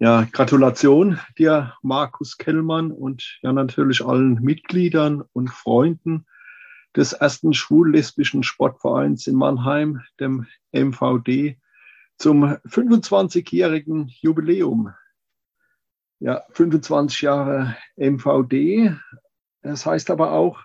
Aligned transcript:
Ja, 0.00 0.28
Gratulation 0.30 1.18
dir, 1.38 1.74
Markus 1.82 2.38
Kellmann 2.38 2.92
und 2.92 3.40
ja 3.42 3.52
natürlich 3.52 4.04
allen 4.04 4.34
Mitgliedern 4.34 5.24
und 5.32 5.50
Freunden 5.50 6.24
des 6.94 7.14
ersten 7.14 7.52
schwul-lesbischen 7.52 8.44
Sportvereins 8.44 9.26
in 9.26 9.34
Mannheim, 9.34 10.00
dem 10.20 10.46
MVD, 10.70 11.58
zum 12.16 12.44
25-jährigen 12.44 14.06
Jubiläum. 14.20 14.94
Ja, 16.20 16.44
25 16.52 17.22
Jahre 17.22 17.76
MVD. 17.96 18.94
Das 19.62 19.84
heißt 19.84 20.12
aber 20.12 20.30
auch, 20.30 20.60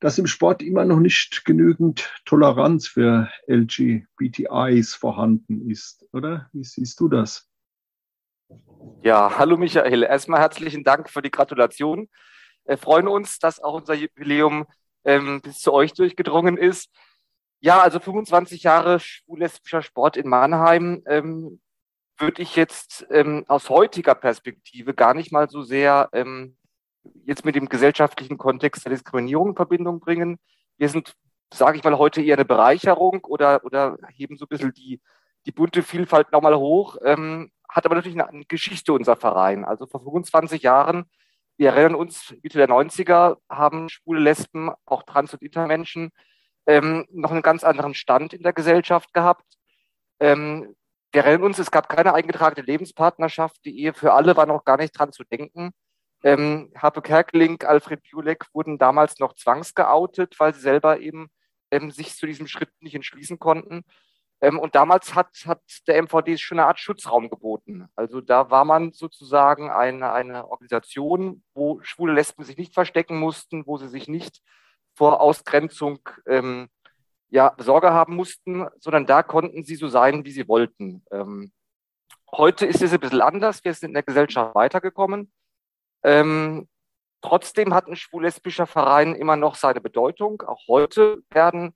dass 0.00 0.18
im 0.18 0.26
Sport 0.26 0.62
immer 0.62 0.84
noch 0.84 0.98
nicht 0.98 1.44
genügend 1.44 2.12
Toleranz 2.24 2.88
für 2.88 3.30
LGBTIs 3.46 4.94
vorhanden 4.94 5.70
ist, 5.70 6.04
oder? 6.10 6.50
Wie 6.52 6.64
siehst 6.64 6.98
du 6.98 7.08
das? 7.08 7.48
Ja, 9.02 9.38
hallo 9.38 9.56
Michael. 9.56 10.02
Erstmal 10.02 10.40
herzlichen 10.40 10.84
Dank 10.84 11.10
für 11.10 11.22
die 11.22 11.30
Gratulation. 11.30 12.08
Wir 12.64 12.78
freuen 12.78 13.08
uns, 13.08 13.38
dass 13.38 13.62
auch 13.62 13.74
unser 13.74 13.94
Jubiläum 13.94 14.66
ähm, 15.04 15.40
bis 15.42 15.60
zu 15.60 15.72
euch 15.72 15.92
durchgedrungen 15.92 16.56
ist. 16.56 16.90
Ja, 17.60 17.80
also 17.80 18.00
25 18.00 18.62
Jahre 18.62 19.00
schwul-lesbischer 19.00 19.82
Sport 19.82 20.16
in 20.16 20.28
Mannheim 20.28 21.02
ähm, 21.06 21.60
würde 22.18 22.42
ich 22.42 22.56
jetzt 22.56 23.06
ähm, 23.10 23.44
aus 23.48 23.70
heutiger 23.70 24.14
Perspektive 24.14 24.94
gar 24.94 25.14
nicht 25.14 25.32
mal 25.32 25.48
so 25.48 25.62
sehr 25.62 26.08
ähm, 26.12 26.56
jetzt 27.24 27.44
mit 27.44 27.54
dem 27.54 27.68
gesellschaftlichen 27.68 28.38
Kontext 28.38 28.84
der 28.84 28.92
Diskriminierung 28.92 29.50
in 29.50 29.56
Verbindung 29.56 30.00
bringen. 30.00 30.38
Wir 30.76 30.88
sind, 30.88 31.14
sage 31.52 31.78
ich 31.78 31.84
mal, 31.84 31.98
heute 31.98 32.22
eher 32.22 32.36
eine 32.36 32.44
Bereicherung 32.44 33.24
oder, 33.24 33.64
oder 33.64 33.98
heben 34.14 34.36
so 34.36 34.46
ein 34.46 34.48
bisschen 34.48 34.72
die, 34.72 35.00
die 35.46 35.52
bunte 35.52 35.82
Vielfalt 35.82 36.32
nochmal 36.32 36.56
hoch. 36.56 36.96
Ähm, 37.04 37.50
hat 37.74 37.86
aber 37.86 37.96
natürlich 37.96 38.20
eine 38.20 38.44
Geschichte, 38.44 38.92
unser 38.92 39.16
Verein. 39.16 39.64
Also 39.64 39.86
vor 39.86 40.00
25 40.00 40.62
Jahren, 40.62 41.10
wir 41.56 41.70
erinnern 41.70 41.96
uns, 41.96 42.32
Mitte 42.42 42.58
der 42.58 42.68
90er 42.68 43.36
haben 43.48 43.88
schwule 43.88 44.20
Lesben, 44.20 44.70
auch 44.86 45.02
Trans- 45.02 45.32
und 45.34 45.42
Intermenschen, 45.42 46.10
ähm, 46.66 47.04
noch 47.10 47.32
einen 47.32 47.42
ganz 47.42 47.64
anderen 47.64 47.94
Stand 47.94 48.32
in 48.32 48.42
der 48.42 48.52
Gesellschaft 48.52 49.12
gehabt. 49.12 49.44
Ähm, 50.20 50.74
wir 51.12 51.24
erinnern 51.24 51.42
uns, 51.42 51.58
es 51.58 51.72
gab 51.72 51.88
keine 51.88 52.14
eingetragene 52.14 52.64
Lebenspartnerschaft. 52.64 53.64
Die 53.64 53.76
Ehe 53.80 53.92
für 53.92 54.12
alle 54.14 54.36
war 54.36 54.46
noch 54.46 54.64
gar 54.64 54.76
nicht 54.76 54.96
dran 54.96 55.12
zu 55.12 55.24
denken. 55.24 55.72
Ähm, 56.22 56.72
Harpe 56.76 57.02
Kerkeling, 57.02 57.60
Alfred 57.62 58.02
Biolek 58.02 58.46
wurden 58.52 58.78
damals 58.78 59.18
noch 59.18 59.34
zwangsgeoutet, 59.34 60.38
weil 60.38 60.54
sie 60.54 60.60
selber 60.60 61.00
eben 61.00 61.28
ähm, 61.72 61.90
sich 61.90 62.14
zu 62.16 62.26
diesem 62.26 62.46
Schritt 62.46 62.70
nicht 62.80 62.94
entschließen 62.94 63.38
konnten. 63.38 63.82
Ähm, 64.44 64.58
und 64.58 64.74
damals 64.74 65.14
hat, 65.14 65.30
hat 65.46 65.62
der 65.86 66.02
MVD 66.02 66.36
schon 66.36 66.58
eine 66.58 66.68
Art 66.68 66.78
Schutzraum 66.78 67.30
geboten. 67.30 67.88
Also 67.96 68.20
da 68.20 68.50
war 68.50 68.66
man 68.66 68.92
sozusagen 68.92 69.70
eine, 69.70 70.12
eine 70.12 70.46
Organisation, 70.48 71.42
wo 71.54 71.80
schwule 71.82 72.12
Lesben 72.12 72.44
sich 72.44 72.58
nicht 72.58 72.74
verstecken 72.74 73.18
mussten, 73.18 73.66
wo 73.66 73.78
sie 73.78 73.88
sich 73.88 74.06
nicht 74.06 74.42
vor 74.94 75.22
Ausgrenzung 75.22 75.98
ähm, 76.26 76.68
ja, 77.30 77.54
Sorge 77.56 77.94
haben 77.94 78.16
mussten, 78.16 78.66
sondern 78.78 79.06
da 79.06 79.22
konnten 79.22 79.64
sie 79.64 79.76
so 79.76 79.88
sein, 79.88 80.26
wie 80.26 80.30
sie 80.30 80.46
wollten. 80.46 81.02
Ähm, 81.10 81.50
heute 82.30 82.66
ist 82.66 82.82
es 82.82 82.92
ein 82.92 83.00
bisschen 83.00 83.22
anders. 83.22 83.64
Wir 83.64 83.72
sind 83.72 83.88
in 83.88 83.94
der 83.94 84.02
Gesellschaft 84.02 84.54
weitergekommen. 84.54 85.32
Ähm, 86.02 86.68
trotzdem 87.22 87.72
hat 87.72 87.86
ein 87.86 87.96
schwul-lesbischer 87.96 88.66
Verein 88.66 89.14
immer 89.14 89.36
noch 89.36 89.54
seine 89.54 89.80
Bedeutung. 89.80 90.42
Auch 90.42 90.68
heute 90.68 91.22
werden 91.30 91.74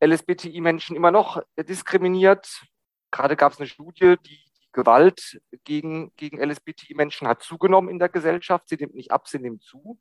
LSBTI-Menschen 0.00 0.96
immer 0.96 1.10
noch 1.10 1.42
diskriminiert. 1.56 2.62
Gerade 3.10 3.36
gab 3.36 3.52
es 3.52 3.58
eine 3.58 3.66
Studie, 3.66 4.16
die, 4.26 4.38
die 4.60 4.68
Gewalt 4.72 5.40
gegen, 5.64 6.12
gegen 6.16 6.38
LSBTI-Menschen 6.42 7.26
hat 7.26 7.42
zugenommen 7.42 7.88
in 7.88 7.98
der 7.98 8.08
Gesellschaft. 8.08 8.68
Sie 8.68 8.76
nimmt 8.76 8.94
nicht 8.94 9.10
ab, 9.10 9.28
sie 9.28 9.38
nimmt 9.38 9.62
zu, 9.62 9.98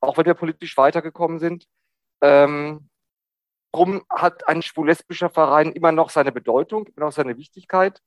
auch 0.00 0.16
wenn 0.16 0.26
wir 0.26 0.34
politisch 0.34 0.76
weitergekommen 0.76 1.38
sind. 1.38 1.66
Ähm, 2.20 2.88
Drum 3.72 4.02
hat 4.08 4.48
ein 4.48 4.62
schwul-lesbischer 4.62 5.28
Verein 5.28 5.72
immer 5.72 5.92
noch 5.92 6.10
seine 6.10 6.32
Bedeutung, 6.32 6.86
immer 6.86 7.06
noch 7.06 7.12
seine 7.12 7.36
Wichtigkeit. 7.36 8.00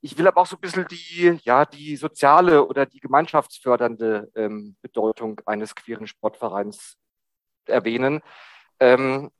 Ich 0.00 0.16
will 0.18 0.26
aber 0.26 0.40
auch 0.40 0.46
so 0.46 0.56
ein 0.56 0.60
bisschen 0.60 0.86
die, 0.88 1.38
ja, 1.44 1.64
die 1.66 1.96
soziale 1.96 2.66
oder 2.66 2.86
die 2.86 3.00
gemeinschaftsfördernde 3.00 4.30
ähm, 4.34 4.76
Bedeutung 4.82 5.40
eines 5.46 5.74
queeren 5.74 6.06
Sportvereins 6.06 6.96
erwähnen. 7.66 8.22
Ähm, 8.80 9.30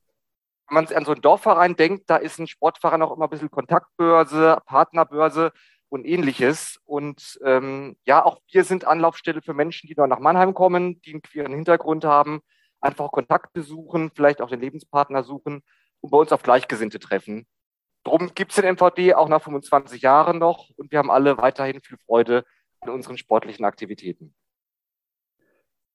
wenn 0.69 0.75
man 0.75 0.87
an 0.87 1.05
so 1.05 1.13
einen 1.13 1.21
Dorfverein 1.21 1.77
denkt, 1.77 2.09
da 2.09 2.17
ist 2.17 2.39
ein 2.39 2.47
Sportverein 2.47 3.03
auch 3.03 3.15
immer 3.15 3.27
ein 3.27 3.31
bisschen 3.31 3.51
Kontaktbörse, 3.51 4.59
Partnerbörse 4.67 5.53
und 5.89 6.05
ähnliches. 6.05 6.81
Und 6.85 7.39
ähm, 7.45 7.97
ja, 8.07 8.25
auch 8.25 8.41
wir 8.51 8.65
sind 8.65 8.87
Anlaufstelle 8.87 9.43
für 9.43 9.55
Menschen, 9.55 9.89
die 9.89 9.95
noch 9.97 10.07
nach 10.07 10.21
Mannheim 10.21 10.55
kommen, 10.55 11.01
die 11.03 11.13
einen 11.13 11.23
queeren 11.23 11.55
Hintergrund 11.55 12.05
haben, 12.05 12.41
einfach 12.81 13.11
Kontakte 13.11 13.63
suchen, 13.63 14.11
vielleicht 14.15 14.41
auch 14.41 14.49
den 14.49 14.61
Lebenspartner 14.61 15.23
suchen 15.23 15.63
und 16.01 16.11
bei 16.11 16.19
uns 16.19 16.33
auf 16.33 16.43
Gleichgesinnte 16.43 16.99
treffen. 16.99 17.47
Darum 18.05 18.35
gibt 18.35 18.53
es 18.53 18.57
den 18.57 18.75
MVD 18.75 19.15
auch 19.15 19.29
nach 19.29 19.43
25 19.43 20.03
Jahren 20.03 20.39
noch 20.39 20.69
und 20.77 20.91
wir 20.91 20.99
haben 20.99 21.11
alle 21.11 21.39
weiterhin 21.39 21.81
viel 21.81 21.97
Freude 22.07 22.45
an 22.81 22.91
unseren 22.91 23.17
sportlichen 23.17 23.65
Aktivitäten. 23.65 24.35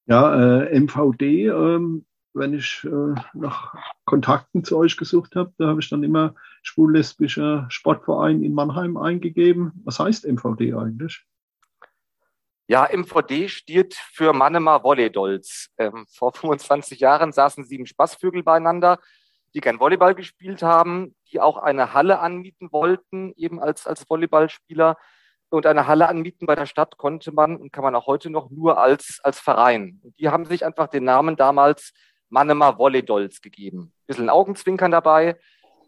Ja, 0.08 0.64
äh, 0.64 0.80
MVD 0.80 1.48
ähm, 1.50 2.06
wenn 2.40 2.56
ich 2.56 2.84
äh, 2.86 3.22
nach 3.34 3.76
Kontakten 4.06 4.64
zu 4.64 4.78
euch 4.78 4.98
gesucht 4.98 5.36
habe, 5.36 5.54
da 5.60 5.68
habe 5.68 5.82
ich 5.82 5.90
dann 5.90 6.04
immer 6.04 6.34
schwul-lesbischer 6.64 7.68
Sportverein 7.70 8.42
in 8.42 8.54
Mannheim 8.54 8.98
eingegeben. 8.98 9.74
Was 9.84 10.00
heißt 10.00 10.26
MVD 10.26 10.74
eigentlich? 10.74 11.24
Ja, 12.68 12.88
MVD 12.92 13.50
steht 13.50 13.96
für 13.96 14.32
Mannemer 14.32 14.84
Volleydolls. 14.84 15.70
Ähm, 15.78 16.06
vor 16.08 16.34
25 16.34 17.00
Jahren 17.00 17.32
saßen 17.32 17.64
sieben 17.64 17.86
Spaßvögel 17.86 18.44
beieinander, 18.44 19.00
die 19.56 19.62
gern 19.62 19.80
Volleyball 19.80 20.14
gespielt 20.14 20.62
haben, 20.62 21.16
die 21.32 21.40
auch 21.40 21.58
eine 21.58 21.94
Halle 21.94 22.20
anmieten 22.20 22.72
wollten, 22.72 23.34
eben 23.36 23.60
als, 23.60 23.88
als 23.88 24.08
Volleyballspieler. 24.08 24.98
Und 25.50 25.66
eine 25.66 25.88
Halle 25.88 26.08
anmieten 26.08 26.46
bei 26.46 26.54
der 26.54 26.68
Stadt 26.68 26.98
konnte 26.98 27.32
man 27.32 27.58
und 27.58 27.74
kann 27.74 27.84
man 27.84 27.96
auch 27.96 28.06
heute 28.06 28.30
noch 28.30 28.52
nur 28.52 28.78
als, 28.78 29.20
als 29.24 29.40
Verein. 29.40 30.00
Und 30.04 30.20
die 30.20 30.30
haben 30.30 30.46
sich 30.46 30.64
einfach 30.64 30.88
den 30.90 31.06
Namen 31.06 31.36
damals 31.36 31.92
Mannemer 32.30 32.78
Volleydolls 32.78 33.42
gegeben. 33.42 33.92
Ein 33.94 34.06
bisschen 34.08 34.30
Augenzwinkern 34.30 34.92
dabei. 34.92 35.40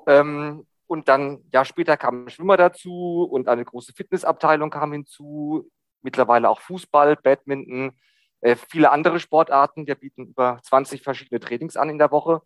Ähm, 0.07 0.66
und 0.88 1.07
dann, 1.07 1.44
ja, 1.53 1.63
später 1.63 1.96
kamen 1.96 2.29
Schwimmer 2.29 2.57
dazu 2.57 3.24
und 3.24 3.47
eine 3.47 3.63
große 3.63 3.94
Fitnessabteilung 3.94 4.69
kam 4.69 4.91
hinzu. 4.91 5.69
Mittlerweile 6.02 6.50
auch 6.50 6.59
Fußball, 6.59 7.16
Badminton, 7.16 7.94
äh, 8.41 8.56
viele 8.56 8.91
andere 8.91 9.19
Sportarten. 9.19 9.88
Wir 9.88 9.96
bieten 9.96 10.28
über 10.28 10.59
20 10.63 11.02
verschiedene 11.02 11.40
Trainings 11.40 11.78
an 11.78 11.90
in 11.90 11.97
der 11.97 12.12
Woche. 12.12 12.41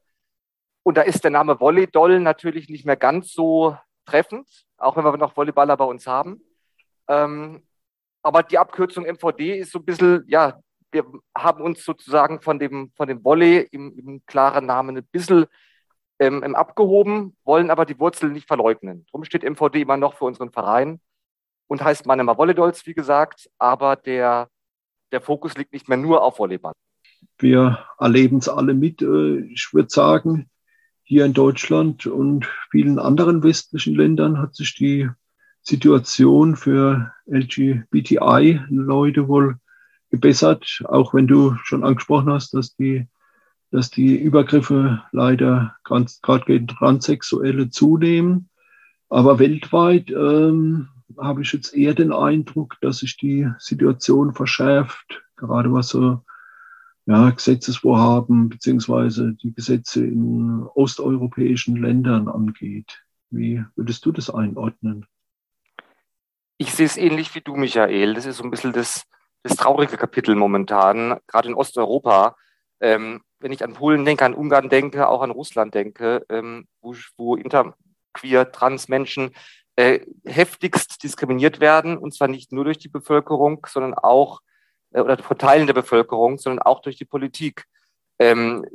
Und 0.83 0.97
da 0.97 1.01
ist 1.01 1.23
der 1.23 1.31
Name 1.31 1.59
Volleydoll 1.59 2.19
natürlich 2.19 2.69
nicht 2.69 2.85
mehr 2.85 2.97
ganz 2.97 3.31
so 3.31 3.75
treffend, 4.05 4.47
auch 4.77 4.95
wenn 4.95 5.03
wir 5.03 5.17
noch 5.17 5.35
Volleyballer 5.35 5.77
bei 5.77 5.85
uns 5.85 6.05
haben. 6.05 6.41
Ähm, 7.07 7.65
aber 8.21 8.43
die 8.43 8.57
Abkürzung 8.57 9.05
MVD 9.05 9.57
ist 9.57 9.71
so 9.71 9.79
ein 9.79 9.85
bisschen, 9.85 10.23
ja, 10.27 10.59
wir 10.91 11.05
haben 11.35 11.63
uns 11.63 11.83
sozusagen 11.83 12.41
von 12.41 12.59
dem, 12.59 12.91
von 12.95 13.07
dem 13.07 13.23
Volley 13.23 13.67
im, 13.71 13.97
im 13.97 14.25
klaren 14.25 14.65
Namen 14.65 14.97
ein 14.97 15.07
bisschen 15.11 15.45
ähm, 16.19 16.55
abgehoben, 16.55 17.35
wollen 17.43 17.69
aber 17.69 17.85
die 17.85 17.99
Wurzel 17.99 18.29
nicht 18.29 18.47
verleugnen. 18.47 19.05
Darum 19.11 19.25
steht 19.25 19.43
MVD 19.43 19.81
immer 19.81 19.97
noch 19.97 20.15
für 20.15 20.25
unseren 20.25 20.51
Verein 20.51 20.99
und 21.67 21.83
heißt 21.83 22.05
Manema 22.05 22.37
Volleydolls, 22.37 22.85
wie 22.85 22.93
gesagt, 22.93 23.49
aber 23.57 23.95
der, 23.95 24.49
der 25.11 25.21
Fokus 25.21 25.57
liegt 25.57 25.73
nicht 25.73 25.89
mehr 25.89 25.97
nur 25.97 26.23
auf 26.23 26.39
Volleyball. 26.39 26.73
Wir 27.37 27.85
erleben 27.99 28.37
es 28.37 28.47
alle 28.47 28.73
mit. 28.73 29.01
Äh, 29.01 29.39
ich 29.51 29.73
würde 29.73 29.89
sagen, 29.89 30.49
hier 31.03 31.25
in 31.25 31.33
Deutschland 31.33 32.07
und 32.07 32.47
vielen 32.71 32.97
anderen 32.97 33.43
westlichen 33.43 33.95
Ländern 33.95 34.39
hat 34.39 34.55
sich 34.55 34.75
die 34.75 35.09
Situation 35.61 36.55
für 36.55 37.11
LGBTI-Leute 37.27 39.27
wohl 39.27 39.59
gebessert, 40.15 40.81
auch 40.85 41.13
wenn 41.13 41.27
du 41.27 41.55
schon 41.63 41.83
angesprochen 41.83 42.31
hast, 42.31 42.53
dass 42.53 42.75
die, 42.75 43.07
dass 43.71 43.89
die 43.89 44.15
Übergriffe 44.15 45.03
leider 45.11 45.75
gerade 45.83 46.45
gegen 46.45 46.67
Transsexuelle 46.67 47.69
zunehmen. 47.69 48.49
Aber 49.09 49.39
weltweit 49.39 50.09
ähm, 50.09 50.89
habe 51.17 51.41
ich 51.41 51.53
jetzt 51.53 51.75
eher 51.75 51.93
den 51.93 52.11
Eindruck, 52.11 52.77
dass 52.81 52.99
sich 52.99 53.17
die 53.17 53.49
Situation 53.59 54.33
verschärft, 54.33 55.23
gerade 55.35 55.71
was 55.71 55.89
so 55.89 56.21
ja, 57.05 57.29
Gesetzesvorhaben 57.29 58.49
beziehungsweise 58.49 59.33
die 59.33 59.53
Gesetze 59.53 60.05
in 60.05 60.63
osteuropäischen 60.73 61.75
Ländern 61.75 62.27
angeht. 62.27 63.03
Wie 63.29 63.63
würdest 63.75 64.05
du 64.05 64.11
das 64.11 64.29
einordnen? 64.29 65.05
Ich 66.57 66.73
sehe 66.73 66.85
es 66.85 66.97
ähnlich 66.97 67.35
wie 67.35 67.41
du, 67.41 67.55
Michael. 67.55 68.13
Das 68.13 68.25
ist 68.25 68.37
so 68.37 68.43
ein 68.43 68.49
bisschen 68.49 68.73
das, 68.73 69.03
das 69.45 69.57
traurige 69.57 69.95
Kapitel 69.95 70.35
momentan, 70.35 71.19
gerade 71.27 71.49
in 71.49 71.53
Osteuropa. 71.53 72.35
Ähm, 72.81 73.21
wenn 73.39 73.51
ich 73.51 73.63
an 73.63 73.73
Polen 73.73 74.03
denke, 74.03 74.25
an 74.25 74.33
Ungarn 74.33 74.69
denke, 74.69 75.07
auch 75.07 75.21
an 75.21 75.29
Russland 75.29 75.75
denke, 75.75 76.25
ähm, 76.29 76.67
wo, 76.81 76.95
wo 77.15 77.35
interqueer, 77.35 78.51
trans 78.51 78.87
Menschen 78.87 79.35
äh, 79.75 79.99
heftigst 80.25 81.03
diskriminiert 81.03 81.59
werden, 81.59 81.95
und 81.95 82.11
zwar 82.15 82.27
nicht 82.27 82.51
nur 82.53 82.63
durch 82.63 82.79
die 82.79 82.89
Bevölkerung, 82.89 83.67
sondern 83.69 83.93
auch, 83.93 84.41
äh, 84.93 85.01
oder 85.01 85.19
von 85.19 85.37
Teilen 85.37 85.67
der 85.67 85.75
Bevölkerung, 85.75 86.39
sondern 86.39 86.63
auch 86.63 86.81
durch 86.81 86.95
die 86.95 87.05
Politik. 87.05 87.65
Ähm, 88.17 88.65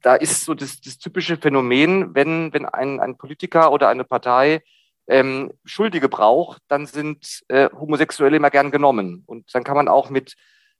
da 0.00 0.14
ist 0.14 0.46
so 0.46 0.54
das, 0.54 0.80
das 0.80 0.96
typische 0.96 1.36
Phänomen, 1.36 2.14
wenn, 2.14 2.50
wenn 2.54 2.64
ein, 2.64 2.98
ein 2.98 3.18
Politiker 3.18 3.72
oder 3.72 3.88
eine 3.90 4.04
Partei 4.04 4.62
ähm, 5.06 5.52
Schuldige 5.64 6.08
braucht, 6.08 6.62
dann 6.68 6.86
sind 6.86 7.42
äh, 7.48 7.68
Homosexuelle 7.70 8.36
immer 8.36 8.50
gern 8.50 8.70
genommen. 8.70 9.22
Und 9.26 9.54
dann 9.54 9.64
kann 9.64 9.76
man 9.76 9.88
auch 9.88 10.10
mit, 10.10 10.34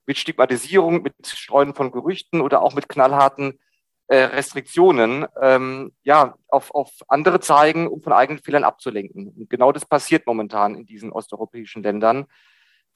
mit 0.07 0.19
Stigmatisierung, 0.19 1.03
mit 1.03 1.15
Streuen 1.27 1.75
von 1.75 1.93
Gerüchten 1.93 2.41
oder 2.41 2.63
auch 2.63 2.75
mit 2.75 2.89
knallharten 2.89 3.59
äh, 4.07 4.17
Restriktionen 4.17 5.27
ähm, 5.41 5.93
ja, 6.03 6.37
auf, 6.49 6.75
auf 6.75 6.91
andere 7.09 7.41
zeigen, 7.41 7.89
um 7.89 8.03
von 8.03 8.13
eigenen 8.13 8.43
Fehlern 8.43 8.65
abzulenken. 8.65 9.29
Und 9.29 9.49
genau 9.49 9.73
das 9.73 9.87
passiert 9.87 10.27
momentan 10.27 10.75
in 10.75 10.87
diesen 10.87 11.11
osteuropäischen 11.11 11.83
Ländern. 11.83 12.27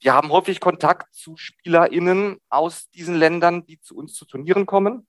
Wir 0.00 0.14
haben 0.14 0.30
häufig 0.30 0.60
Kontakt 0.60 1.12
zu 1.14 1.36
SpielerInnen 1.36 2.38
aus 2.48 2.88
diesen 2.90 3.16
Ländern, 3.16 3.66
die 3.66 3.80
zu 3.80 3.96
uns 3.96 4.14
zu 4.14 4.26
Turnieren 4.26 4.66
kommen 4.66 5.06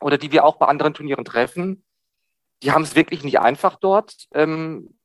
oder 0.00 0.18
die 0.18 0.32
wir 0.32 0.44
auch 0.44 0.56
bei 0.56 0.66
anderen 0.66 0.94
Turnieren 0.94 1.24
treffen. 1.24 1.84
Die 2.62 2.72
haben 2.72 2.82
es 2.82 2.96
wirklich 2.96 3.22
nicht 3.22 3.38
einfach 3.38 3.76
dort. 3.76 4.14
Ähm, 4.32 4.95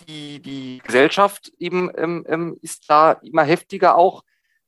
die, 0.00 0.40
die 0.40 0.80
Gesellschaft 0.84 1.52
eben 1.58 1.90
ähm, 1.96 2.24
ähm, 2.28 2.58
ist 2.62 2.88
da 2.88 3.12
immer 3.12 3.44
heftiger 3.44 3.96
auch 3.96 4.24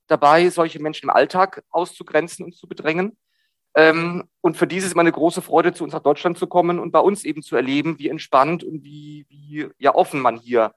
dabei, 0.06 0.48
solche 0.50 0.80
Menschen 0.80 1.06
im 1.06 1.10
Alltag 1.10 1.62
auszugrenzen 1.70 2.44
und 2.44 2.54
zu 2.54 2.68
bedrängen. 2.68 3.16
Ähm, 3.74 4.28
und 4.40 4.56
für 4.56 4.66
dieses 4.66 4.92
immer 4.92 5.00
eine 5.00 5.12
große 5.12 5.42
Freude, 5.42 5.72
zu 5.72 5.82
uns 5.82 5.92
nach 5.92 6.02
Deutschland 6.02 6.38
zu 6.38 6.46
kommen 6.46 6.78
und 6.78 6.92
bei 6.92 7.00
uns 7.00 7.24
eben 7.24 7.42
zu 7.42 7.56
erleben, 7.56 7.98
wie 7.98 8.08
entspannt 8.08 8.62
und 8.62 8.84
wie, 8.84 9.26
wie 9.28 9.68
ja 9.78 9.94
offen 9.94 10.20
man 10.20 10.36
hier 10.36 10.74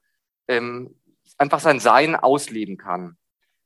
ähm, 0.47 0.95
einfach 1.38 1.59
sein 1.59 1.79
Sein 1.79 2.15
ausleben 2.15 2.77
kann. 2.77 3.17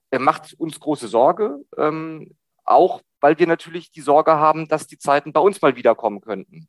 Er 0.09 0.19
macht 0.19 0.53
uns 0.59 0.79
große 0.79 1.07
Sorge, 1.07 1.63
ähm, 1.77 2.35
auch 2.65 3.01
weil 3.21 3.39
wir 3.39 3.47
natürlich 3.47 3.91
die 3.91 4.01
Sorge 4.01 4.33
haben, 4.33 4.67
dass 4.67 4.87
die 4.87 4.97
Zeiten 4.97 5.31
bei 5.31 5.39
uns 5.39 5.61
mal 5.61 5.75
wiederkommen 5.75 6.19
könnten. 6.19 6.67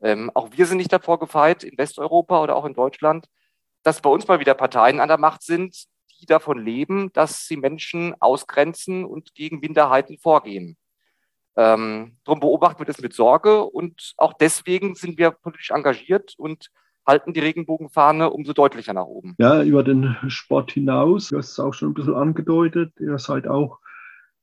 Ähm, 0.00 0.30
auch 0.32 0.50
wir 0.52 0.64
sind 0.64 0.78
nicht 0.78 0.92
davor 0.92 1.18
gefeit, 1.18 1.64
in 1.64 1.76
Westeuropa 1.76 2.42
oder 2.42 2.56
auch 2.56 2.64
in 2.64 2.74
Deutschland, 2.74 3.26
dass 3.88 4.02
bei 4.02 4.10
uns 4.10 4.28
mal 4.28 4.38
wieder 4.38 4.52
Parteien 4.52 5.00
an 5.00 5.08
der 5.08 5.16
Macht 5.16 5.42
sind, 5.42 5.84
die 6.20 6.26
davon 6.26 6.62
leben, 6.62 7.10
dass 7.14 7.46
sie 7.46 7.56
Menschen 7.56 8.14
ausgrenzen 8.20 9.06
und 9.06 9.34
gegen 9.34 9.60
Minderheiten 9.60 10.18
vorgehen. 10.18 10.76
Ähm, 11.56 12.18
darum 12.24 12.40
beobachten 12.40 12.80
wir 12.80 12.84
das 12.84 13.00
mit 13.00 13.14
Sorge 13.14 13.64
und 13.64 14.12
auch 14.18 14.34
deswegen 14.34 14.94
sind 14.94 15.16
wir 15.16 15.30
politisch 15.30 15.70
engagiert 15.70 16.34
und 16.36 16.68
halten 17.06 17.32
die 17.32 17.40
Regenbogenfahne 17.40 18.28
umso 18.28 18.52
deutlicher 18.52 18.92
nach 18.92 19.06
oben. 19.06 19.34
Ja, 19.38 19.62
über 19.62 19.82
den 19.82 20.18
Sport 20.28 20.72
hinaus, 20.72 21.28
du 21.28 21.38
hast 21.38 21.52
es 21.52 21.58
auch 21.58 21.72
schon 21.72 21.88
ein 21.88 21.94
bisschen 21.94 22.14
angedeutet, 22.14 22.92
ihr 23.00 23.18
seid 23.18 23.48
auch 23.48 23.78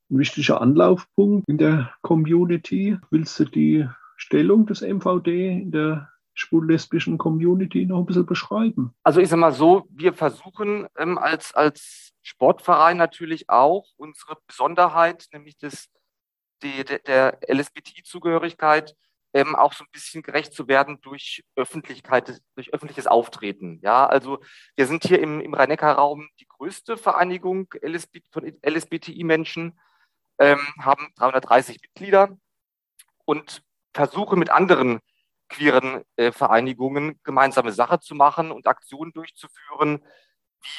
ein 0.10 0.18
wichtiger 0.18 0.60
Anlaufpunkt 0.60 1.48
in 1.48 1.60
der 1.60 1.92
Community. 2.02 2.98
Willst 3.12 3.40
du 3.40 3.46
die 3.46 3.88
Stellung 4.18 4.66
des 4.66 4.82
MVD 4.82 5.62
in 5.62 5.72
der 5.72 6.10
schwul-lesbischen 6.36 7.18
Community 7.18 7.86
noch 7.86 8.00
ein 8.00 8.06
bisschen 8.06 8.26
beschreiben? 8.26 8.94
Also 9.04 9.22
ich 9.22 9.30
sage 9.30 9.40
mal 9.40 9.54
so, 9.54 9.88
wir 9.90 10.14
versuchen 10.14 10.88
ähm, 10.98 11.18
als, 11.18 11.56
als 11.56 12.14
Sportverein 12.22 12.98
natürlich 12.98 13.50
auch 13.50 13.88
unsere 13.98 14.38
Besonderheit, 14.46 15.28
nämlich 15.32 15.58
das, 15.58 15.88
die, 16.62 16.84
der, 16.84 17.00
der 17.00 17.40
LSBT-Zugehörigkeit, 17.48 18.96
ähm, 19.34 19.56
auch 19.56 19.74
so 19.74 19.84
ein 19.84 19.92
bisschen 19.92 20.24
gerecht 20.24 20.54
zu 20.54 20.68
werden 20.68 21.00
durch 21.02 21.44
Öffentlichkeit, 21.56 22.42
durch 22.56 22.74
öffentliches 22.74 23.06
Auftreten. 23.06 23.80
Ja, 23.82 24.06
also 24.06 24.40
wir 24.76 24.88
sind 24.88 25.04
hier 25.04 25.22
im, 25.22 25.42
im 25.42 25.54
Rhein-Neckar-Raum 25.54 26.30
die 26.40 26.48
größte 26.48 26.96
Vereinigung 26.96 27.68
LSB, 27.82 28.20
von 28.32 28.50
LSBTI-Menschen, 28.66 29.78
ähm, 30.40 30.60
haben 30.80 31.10
330 31.16 31.82
Mitglieder 31.82 32.38
und 33.26 33.62
versuchen 33.94 34.40
mit 34.40 34.52
anderen 34.52 35.00
queeren 35.56 36.04
äh, 36.18 36.32
Vereinigungen 36.32 37.20
gemeinsame 37.24 37.72
Sache 37.72 38.00
zu 38.00 38.14
machen 38.16 38.52
und 38.52 38.68
Aktionen 38.68 39.14
durchzuführen, 39.14 40.04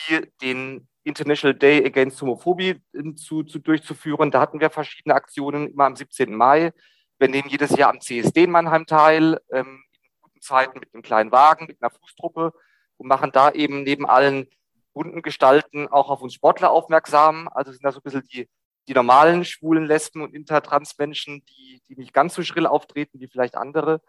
wie 0.09 0.31
den 0.43 0.89
International 1.05 1.55
Day 1.55 1.85
Against 1.85 2.21
Homophobie 2.21 2.83
äh, 2.93 3.15
zu, 3.15 3.43
zu, 3.45 3.59
durchzuführen. 3.59 4.31
Da 4.31 4.41
hatten 4.41 4.61
wir 4.61 4.71
verschiedene 4.71 5.15
Aktionen 5.15 5.69
immer 5.69 5.85
am 5.85 5.97
17. 5.97 6.35
Mai. 6.35 6.73
Wir 7.19 7.29
nehmen 7.29 7.49
jedes 7.49 7.71
Jahr 7.77 7.91
am 7.91 8.01
CSD 8.01 8.45
in 8.45 8.51
Mannheim 8.51 8.87
teil, 8.87 9.41
ähm, 9.51 9.83
in 9.93 10.11
guten 10.21 10.43
Zeiten 10.43 10.79
mit 10.79 10.93
einem 10.93 11.03
kleinen 11.03 11.33
Wagen, 11.33 11.67
mit 11.67 11.81
einer 11.81 11.91
Fußtruppe 11.91 12.53
und 12.99 13.09
machen 13.09 13.31
da 13.33 13.53
eben 13.53 13.83
neben 13.83 14.07
allen 14.07 14.47
bunten 14.93 15.23
Gestalten 15.23 15.89
auch 15.89 16.11
auf 16.11 16.21
uns 16.21 16.35
Sportler 16.35 16.71
aufmerksam. 16.71 17.49
Also 17.49 17.73
sind 17.73 17.85
da 17.85 17.93
so 17.93 18.01
ein 18.01 18.03
bisschen 18.03 18.27
die, 18.33 18.49
die 18.89 18.95
normalen 18.95 19.45
schwulen 19.45 19.87
Lesben 19.87 20.23
und 20.23 20.35
Intertransmenschen, 20.35 21.45
die, 21.47 21.81
die 21.89 21.97
nicht 21.97 22.13
ganz 22.13 22.35
so 22.35 22.43
schrill 22.43 22.67
auftreten 22.67 23.21
wie 23.21 23.29
vielleicht 23.29 23.57
andere 23.57 24.03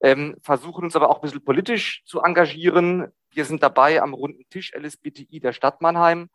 ähm, 0.00 0.36
versuchen 0.42 0.84
uns 0.84 0.96
aber 0.96 1.10
auch 1.10 1.16
ein 1.16 1.22
bisschen 1.22 1.44
politisch 1.44 2.02
zu 2.04 2.20
engagieren. 2.20 3.12
Wir 3.30 3.44
sind 3.44 3.62
dabei 3.62 4.02
am 4.02 4.14
runden 4.14 4.44
Tisch 4.48 4.72
LSBTI 4.74 5.40
der 5.40 5.52
Stadt 5.52 5.80
Mannheim, 5.80 6.28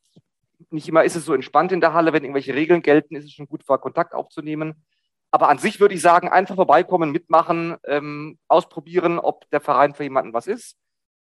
nicht 0.69 0.87
immer 0.87 1.03
ist 1.03 1.17
es 1.17 1.25
so 1.25 1.33
entspannt 1.33 1.73
in 1.73 1.81
der 1.81 1.91
Halle. 1.91 2.13
Wenn 2.13 2.23
irgendwelche 2.23 2.55
Regeln 2.55 2.81
gelten, 2.81 3.17
ist 3.17 3.25
es 3.25 3.33
schon 3.33 3.49
gut, 3.49 3.65
vor 3.65 3.81
Kontakt 3.81 4.15
aufzunehmen. 4.15 4.85
Aber 5.29 5.49
an 5.49 5.57
sich 5.57 5.81
würde 5.81 5.95
ich 5.95 6.01
sagen, 6.01 6.29
einfach 6.29 6.55
vorbeikommen, 6.55 7.11
mitmachen, 7.11 7.75
ähm, 7.85 8.39
ausprobieren, 8.47 9.19
ob 9.19 9.49
der 9.49 9.59
Verein 9.59 9.93
für 9.93 10.03
jemanden 10.03 10.31
was 10.31 10.47
ist. 10.47 10.77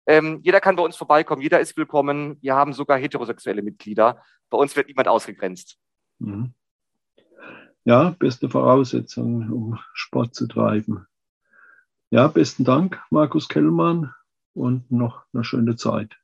Ähm, 0.08 0.40
jeder 0.44 0.60
kann 0.60 0.76
bei 0.76 0.84
uns 0.84 0.96
vorbeikommen, 0.96 1.42
jeder 1.42 1.60
ist 1.60 1.78
willkommen. 1.78 2.38
Wir 2.42 2.56
haben 2.56 2.74
sogar 2.74 2.98
heterosexuelle 2.98 3.62
Mitglieder. 3.62 4.22
Bei 4.50 4.58
uns 4.58 4.76
wird 4.76 4.88
niemand 4.88 5.08
ausgegrenzt. 5.08 5.78
Mhm. 6.20 6.54
Ja, 7.84 8.16
beste 8.18 8.50
Voraussetzung, 8.50 9.52
um 9.52 9.80
Sport 9.94 10.36
zu 10.36 10.48
treiben. 10.48 11.08
Ja, 12.12 12.28
besten 12.28 12.64
Dank, 12.64 13.02
Markus 13.10 13.48
Kellmann, 13.48 14.14
und 14.54 14.92
noch 14.92 15.24
eine 15.34 15.44
schöne 15.44 15.76
Zeit. 15.76 16.18